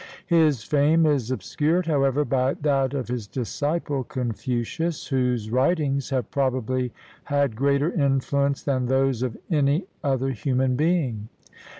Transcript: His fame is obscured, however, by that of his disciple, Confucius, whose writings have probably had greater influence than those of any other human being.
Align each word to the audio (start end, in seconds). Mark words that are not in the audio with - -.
His 0.25 0.63
fame 0.63 1.05
is 1.05 1.29
obscured, 1.29 1.85
however, 1.85 2.25
by 2.25 2.55
that 2.55 2.95
of 2.95 3.07
his 3.07 3.27
disciple, 3.27 4.03
Confucius, 4.03 5.05
whose 5.05 5.51
writings 5.51 6.09
have 6.09 6.31
probably 6.31 6.91
had 7.25 7.55
greater 7.55 7.91
influence 7.93 8.63
than 8.63 8.87
those 8.87 9.21
of 9.21 9.37
any 9.51 9.85
other 10.03 10.29
human 10.31 10.75
being. 10.75 11.29